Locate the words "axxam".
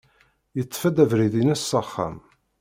1.81-2.17